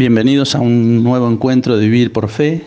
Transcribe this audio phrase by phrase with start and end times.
[0.00, 2.64] Bienvenidos a un nuevo encuentro de Vivir por Fe.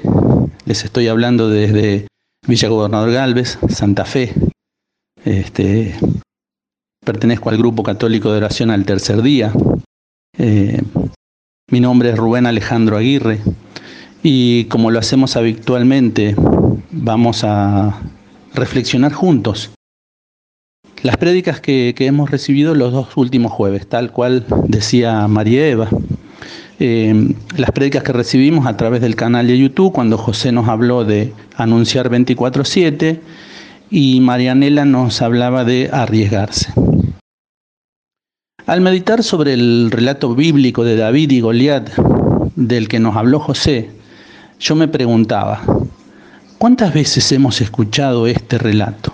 [0.66, 2.06] Les estoy hablando desde
[2.48, 4.36] Villa Gobernador Galvez, Santa Fe.
[5.26, 5.96] Este,
[7.04, 9.52] pertenezco al grupo católico de oración al tercer día.
[10.38, 10.80] Eh,
[11.72, 13.40] mi nombre es Rubén Alejandro Aguirre
[14.22, 16.36] y como lo hacemos habitualmente,
[16.92, 18.00] vamos a
[18.54, 19.72] reflexionar juntos
[21.02, 25.90] las prédicas que, que hemos recibido los dos últimos jueves, tal cual decía María Eva.
[26.86, 31.06] Eh, las prédicas que recibimos a través del canal de YouTube, cuando José nos habló
[31.06, 33.22] de anunciar 24/7
[33.90, 36.74] y Marianela nos hablaba de arriesgarse.
[38.66, 41.90] Al meditar sobre el relato bíblico de David y Goliat,
[42.58, 43.90] del que nos habló José,
[44.60, 45.64] yo me preguntaba,
[46.58, 49.14] ¿cuántas veces hemos escuchado este relato?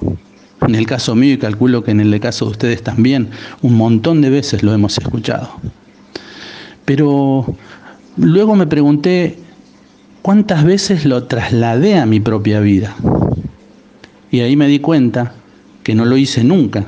[0.67, 3.29] En el caso mío, y calculo que en el caso de ustedes también,
[3.61, 5.51] un montón de veces lo hemos escuchado.
[6.89, 7.45] Pero
[8.17, 9.37] luego me pregunté
[10.23, 12.95] cuántas veces lo trasladé a mi propia vida.
[14.31, 15.35] Y ahí me di cuenta
[15.83, 16.87] que no lo hice nunca.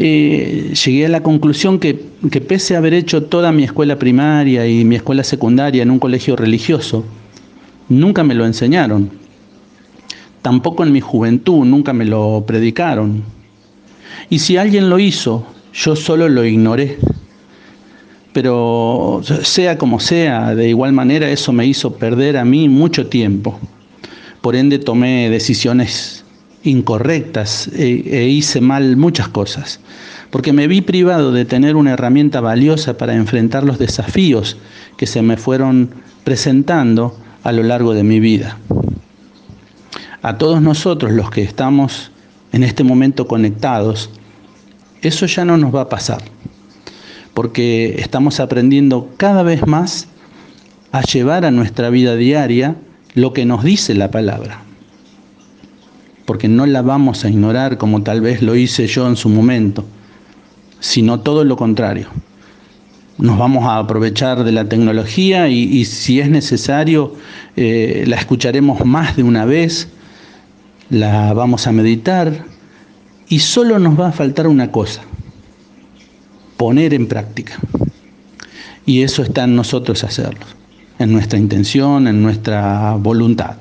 [0.00, 4.66] Eh, llegué a la conclusión que, que pese a haber hecho toda mi escuela primaria
[4.66, 7.04] y mi escuela secundaria en un colegio religioso,
[7.88, 9.10] nunca me lo enseñaron.
[10.42, 13.22] Tampoco en mi juventud, nunca me lo predicaron.
[14.28, 16.98] Y si alguien lo hizo, yo solo lo ignoré
[18.36, 23.58] pero sea como sea, de igual manera eso me hizo perder a mí mucho tiempo.
[24.42, 26.22] Por ende tomé decisiones
[26.62, 29.80] incorrectas e, e, hice mal muchas cosas,
[30.30, 34.58] porque me vi privado de tener una herramienta valiosa para enfrentar los desafíos
[34.98, 35.88] que se me fueron
[36.22, 38.58] presentando a lo largo de mi vida.
[40.20, 42.10] A todos nosotros los que estamos
[42.52, 44.10] en este momento conectados,
[45.00, 46.36] eso ya no nos va a pasar
[47.36, 50.08] porque estamos aprendiendo cada vez más
[50.90, 52.76] a llevar a nuestra vida diaria
[53.12, 54.62] lo que nos dice la palabra.
[56.24, 59.84] Porque no la vamos a ignorar como tal vez lo hice yo en su momento,
[60.80, 62.08] sino todo lo contrario.
[63.18, 67.16] Nos vamos a aprovechar de la tecnología y, si es necesario
[67.54, 69.88] eh, la escucharemos más de una vez,
[70.88, 72.46] la vamos a meditar
[73.28, 75.02] y solo nos va a faltar una cosa,
[76.56, 77.58] poner en práctica.
[78.84, 80.46] Y eso está en nosotros hacerlo,
[80.98, 83.56] en nuestra intención, en nuestra voluntad.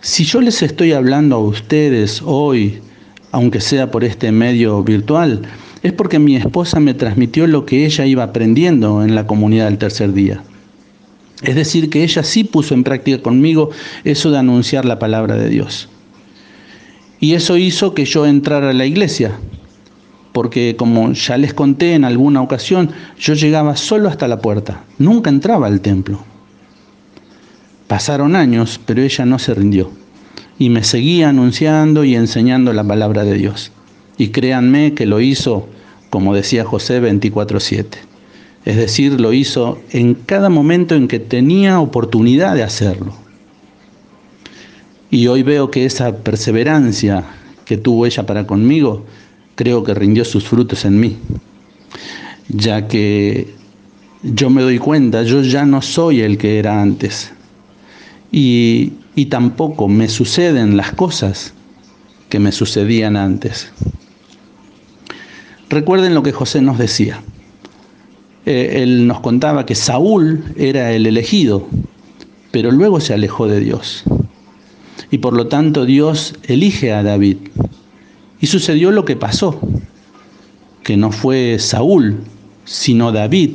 [0.00, 2.80] Si yo les estoy hablando a ustedes hoy,
[3.32, 5.42] aunque sea por este medio virtual,
[5.82, 9.78] es porque mi esposa me transmitió lo que ella iba aprendiendo en la comunidad del
[9.78, 10.42] tercer día.
[11.42, 13.70] Es decir, que ella sí puso en práctica conmigo
[14.04, 15.88] eso de anunciar la palabra de Dios.
[17.20, 19.38] Y eso hizo que yo entrara a la iglesia,
[20.38, 25.30] porque como ya les conté en alguna ocasión, yo llegaba solo hasta la puerta, nunca
[25.30, 26.20] entraba al templo.
[27.88, 29.90] Pasaron años, pero ella no se rindió
[30.56, 33.72] y me seguía anunciando y enseñando la palabra de Dios.
[34.16, 35.68] Y créanme que lo hizo,
[36.08, 37.98] como decía José, 24/7.
[38.64, 43.12] Es decir, lo hizo en cada momento en que tenía oportunidad de hacerlo.
[45.10, 47.24] Y hoy veo que esa perseverancia
[47.64, 49.04] que tuvo ella para conmigo
[49.58, 51.16] creo que rindió sus frutos en mí,
[52.48, 53.56] ya que
[54.22, 57.32] yo me doy cuenta, yo ya no soy el que era antes
[58.30, 61.54] y, y tampoco me suceden las cosas
[62.28, 63.72] que me sucedían antes.
[65.68, 67.20] Recuerden lo que José nos decía.
[68.46, 71.66] Eh, él nos contaba que Saúl era el elegido,
[72.52, 74.04] pero luego se alejó de Dios.
[75.10, 77.38] Y por lo tanto Dios elige a David.
[78.40, 79.60] Y sucedió lo que pasó,
[80.82, 82.18] que no fue Saúl,
[82.64, 83.50] sino David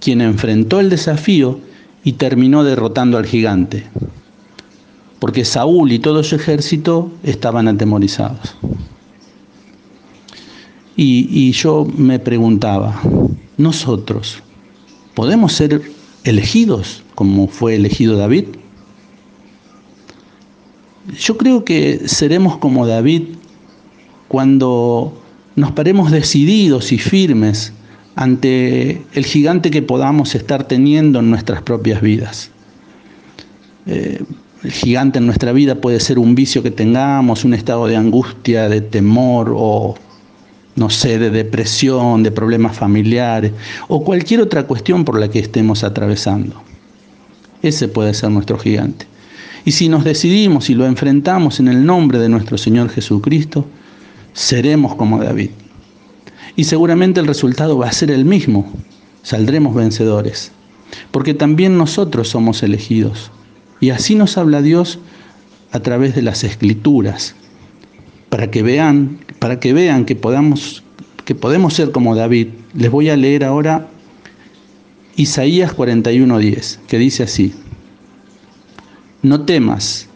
[0.00, 1.60] quien enfrentó el desafío
[2.02, 3.84] y terminó derrotando al gigante,
[5.20, 8.56] porque Saúl y todo su ejército estaban atemorizados.
[10.96, 13.00] Y, yo me preguntaba,
[13.56, 14.42] nosotros,
[15.14, 15.82] ¿podemos ser
[16.24, 18.44] elegidos como fue elegido David?
[21.18, 23.22] Yo creo que seremos como David
[24.32, 25.12] cuando
[25.56, 27.74] nos paremos decididos y firmes
[28.14, 32.50] ante el gigante que podamos estar teniendo en nuestras propias vidas.
[33.84, 34.24] Eh,
[34.64, 38.70] el gigante en nuestra vida puede ser un vicio que tengamos, un estado de angustia,
[38.70, 39.96] de temor o,
[40.76, 43.52] no sé, de depresión, de problemas familiares
[43.88, 46.62] o cualquier otra cuestión por la que estemos atravesando.
[47.60, 49.04] Ese puede ser nuestro gigante.
[49.66, 53.66] Y si nos decidimos y lo enfrentamos en el nombre de nuestro Señor Jesucristo,
[54.32, 55.50] seremos como David.
[56.56, 58.70] Y seguramente el resultado va a ser el mismo,
[59.22, 60.52] saldremos vencedores,
[61.10, 63.30] porque también nosotros somos elegidos.
[63.80, 64.98] Y así nos habla Dios
[65.72, 67.34] a través de las escrituras,
[68.28, 70.82] para que vean, para que vean que podamos
[71.24, 72.48] que podemos ser como David.
[72.74, 73.88] Les voy a leer ahora
[75.16, 77.54] Isaías 41:10, que dice así:
[79.22, 80.08] No temas,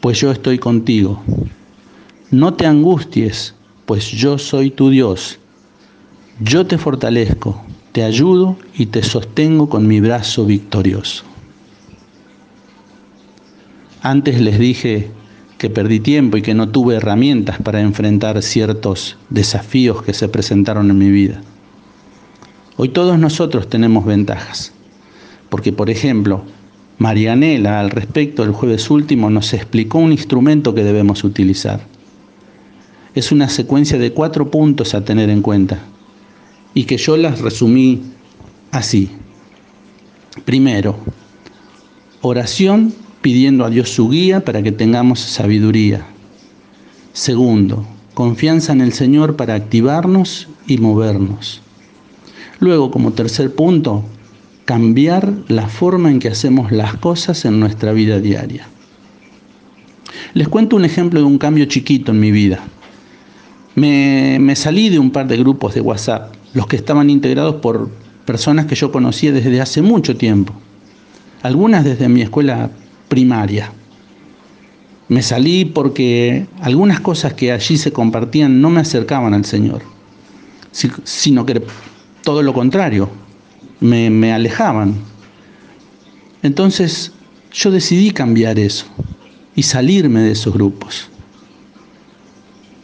[0.00, 1.22] pues yo estoy contigo.
[2.34, 3.54] No te angusties,
[3.86, 5.38] pues yo soy tu Dios.
[6.40, 11.22] Yo te fortalezco, te ayudo y te sostengo con mi brazo victorioso.
[14.02, 15.12] Antes les dije
[15.58, 20.90] que perdí tiempo y que no tuve herramientas para enfrentar ciertos desafíos que se presentaron
[20.90, 21.40] en mi vida.
[22.76, 24.72] Hoy todos nosotros tenemos ventajas,
[25.50, 26.42] porque por ejemplo,
[26.98, 31.93] Marianela al respecto del jueves último nos explicó un instrumento que debemos utilizar.
[33.14, 35.78] Es una secuencia de cuatro puntos a tener en cuenta
[36.74, 38.02] y que yo las resumí
[38.72, 39.10] así.
[40.44, 40.96] Primero,
[42.20, 46.04] oración pidiendo a Dios su guía para que tengamos sabiduría.
[47.12, 51.62] Segundo, confianza en el Señor para activarnos y movernos.
[52.58, 54.04] Luego, como tercer punto,
[54.64, 58.66] cambiar la forma en que hacemos las cosas en nuestra vida diaria.
[60.32, 62.60] Les cuento un ejemplo de un cambio chiquito en mi vida.
[63.76, 67.90] Me, salí de un par de grupos de WhatsApp, los que estaban integrados por
[68.24, 70.54] personas que yo conocía desde hace mucho tiempo,
[71.42, 72.70] algunas desde mi escuela
[73.08, 73.72] primaria.
[75.08, 79.82] Me salí porque algunas cosas que allí se compartían no me acercaban al Señor,
[80.70, 81.62] sino que
[82.22, 83.10] todo lo contrario,
[83.80, 84.94] me, me alejaban.
[86.42, 87.12] Entonces
[87.52, 88.86] yo decidí cambiar eso
[89.56, 91.10] y salirme de esos grupos.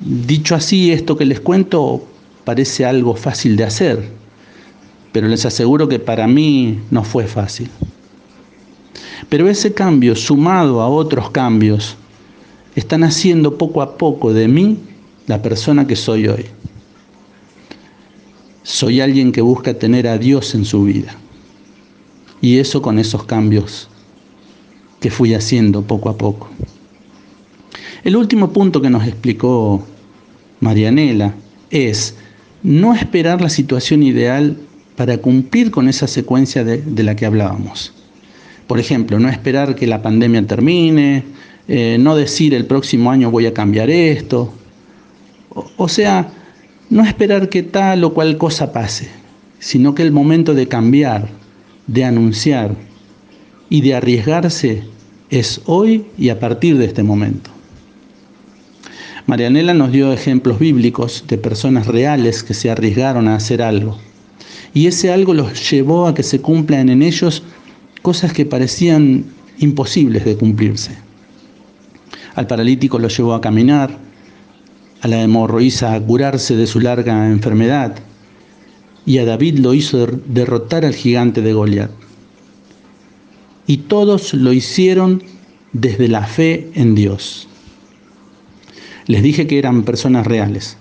[0.00, 2.02] Dicho así, esto que les cuento
[2.44, 4.08] parece algo fácil de hacer,
[5.12, 7.68] pero les aseguro que para mí no fue fácil.
[9.28, 11.96] Pero ese cambio, sumado a otros cambios,
[12.74, 14.78] están haciendo poco a poco de mí
[15.26, 16.46] la persona que soy hoy.
[18.62, 21.14] Soy alguien que busca tener a Dios en su vida.
[22.40, 23.88] Y eso con esos cambios
[24.98, 26.48] que fui haciendo poco a poco.
[28.02, 29.84] El último punto que nos explicó
[30.60, 31.34] Marianela
[31.70, 32.16] es
[32.62, 34.56] no esperar la situación ideal
[34.96, 37.92] para cumplir con esa secuencia de, la que hablábamos.
[38.66, 41.24] Por ejemplo, no esperar que la pandemia termine,
[41.68, 44.52] eh, no decir el próximo año voy a cambiar esto.
[45.76, 46.32] o sea,
[46.88, 49.08] no esperar que tal o cual cosa pase,
[49.58, 51.28] sino que el momento de cambiar,
[51.86, 52.74] de anunciar
[53.68, 54.84] y de arriesgarse
[55.28, 57.49] es hoy y a partir de este momento.
[59.26, 63.98] Marianela nos dio ejemplos bíblicos de personas reales que se arriesgaron a hacer algo.
[64.72, 67.42] Y ese algo los llevó a que se cumplan en ellos
[68.02, 69.24] cosas que parecían
[69.58, 70.96] imposibles de cumplirse.
[72.34, 73.98] Al paralítico lo llevó a caminar,
[75.02, 77.96] a la hemorroísa a curarse de su larga enfermedad,
[79.04, 81.90] y a David lo hizo derrotar al gigante de Goliat.
[83.66, 85.22] Y todos lo hicieron
[85.72, 87.48] desde la fe en Dios.
[89.10, 90.76] Les dije que eran personas reales,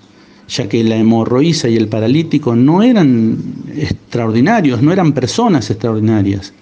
[0.48, 3.40] ya que la hemorroísa y el paralítico no eran
[3.76, 6.54] extraordinarios, no eran personas extraordinarias,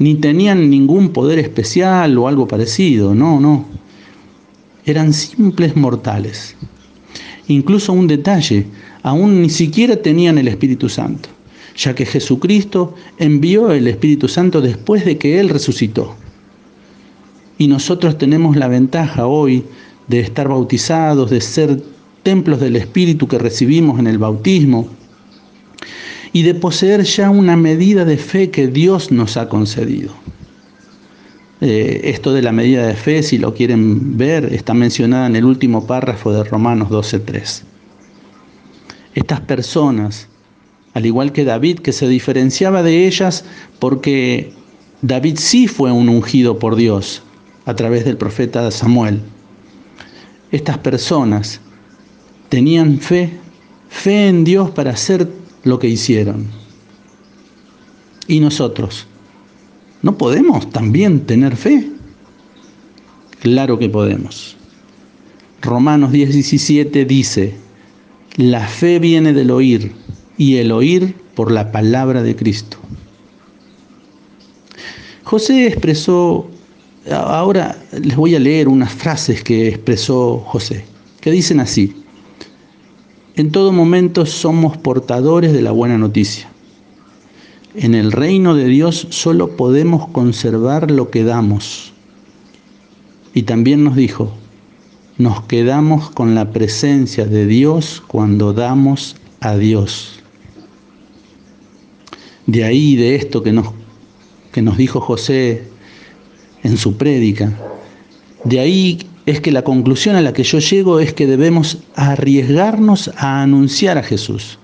[0.00, 3.64] ni tenían ningún poder especial o algo parecido, no, no.
[4.86, 6.56] Eran simples mortales.
[7.46, 8.66] Incluso un detalle,
[9.04, 11.28] aún ni siquiera tenían el Espíritu Santo,
[11.76, 16.16] ya que Jesucristo envió el Espíritu Santo después de que Él resucitó.
[17.56, 19.62] Y nosotros tenemos la ventaja hoy
[20.08, 21.82] de estar bautizados, de ser
[22.22, 24.88] templos del Espíritu que recibimos en el bautismo,
[26.32, 30.12] y de poseer ya una medida de fe que Dios nos ha concedido.
[31.60, 35.44] Eh, esto de la medida de fe, si lo quieren ver, está mencionada en el
[35.44, 37.62] último párrafo de Romanos 12.3.
[39.14, 40.28] Estas personas,
[40.94, 43.44] al igual que David, que se diferenciaba de ellas
[43.80, 44.52] porque
[45.02, 47.22] David sí fue un ungido por Dios
[47.64, 49.20] a través del profeta Samuel.
[50.50, 51.60] Estas personas
[52.48, 53.30] tenían fe,
[53.88, 55.28] fe en Dios para hacer
[55.64, 56.46] lo que hicieron.
[58.26, 59.06] ¿Y nosotros?
[60.02, 61.90] ¿No podemos también tener fe?
[63.40, 64.56] Claro que podemos.
[65.60, 67.54] Romanos 10:17 dice,
[68.36, 69.92] la fe viene del oír
[70.36, 72.78] y el oír por la palabra de Cristo.
[75.24, 76.48] José expresó,
[77.10, 80.84] ahora les voy a leer unas frases que expresó José,
[81.20, 81.94] que dicen así,
[83.36, 86.48] en todo momento somos portadores de la buena noticia.
[87.76, 91.92] En el reino de Dios solo podemos conservar lo que damos.
[93.34, 94.32] Y también nos dijo,
[95.18, 100.18] nos quedamos con la presencia de Dios cuando damos a Dios.
[102.46, 103.68] De ahí, de esto que nos,
[104.50, 105.62] que nos dijo José
[106.68, 107.52] en su prédica,
[108.44, 113.10] de ahí es que la conclusión a la que yo llego es que debemos arriesgarnos
[113.16, 114.58] a anunciar a Jesús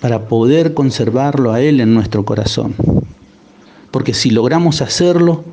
[0.00, 2.74] para poder conservarlo a Él en nuestro corazón.
[3.90, 5.44] Porque si logramos hacerlo,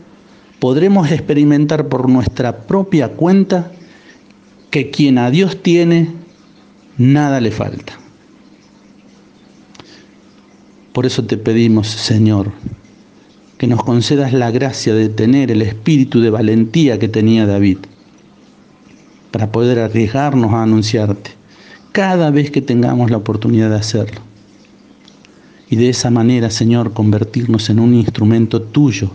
[0.60, 3.72] podremos experimentar por nuestra propia cuenta
[4.70, 6.12] que quien a Dios tiene,
[6.98, 7.94] nada le falta.
[10.94, 12.52] Por eso te pedimos, Señor,
[13.60, 17.80] que nos concedas la gracia de tener el espíritu de valentía que tenía David,
[19.32, 21.32] para poder arriesgarnos a anunciarte
[21.92, 24.22] cada vez que tengamos la oportunidad de hacerlo.
[25.70, 29.12] Y de esa manera, Señor, convertirnos en un instrumento tuyo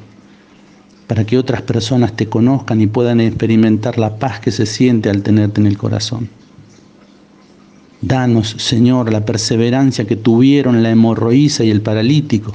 [1.06, 5.22] para que otras personas te conozcan y puedan experimentar la paz que se siente al
[5.22, 6.28] tenerte en el corazón.
[8.02, 12.54] Danos, Señor, la perseverancia que tuvieron la hemorroísa y el paralítico,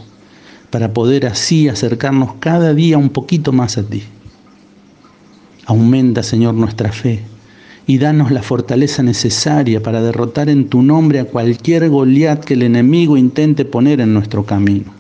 [0.70, 4.04] para poder así acercarnos cada día un poquito más a ti.
[5.66, 7.22] Aumenta, Señor, nuestra fe
[7.86, 12.62] y danos la fortaleza necesaria para derrotar en tu nombre a cualquier Goliat que el
[12.62, 14.94] enemigo intente poner en nuestro camino.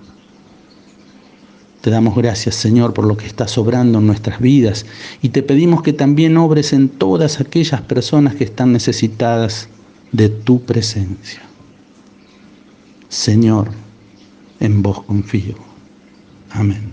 [1.82, 4.86] Te damos gracias, Señor, por lo que está sobrando en nuestras vidas
[5.22, 9.70] y te pedimos que también obres en todas aquellas personas que están necesitadas
[10.12, 11.42] de tu presencia.
[13.08, 13.70] Señor,
[14.60, 15.56] en vos confío.
[16.52, 16.89] Amén.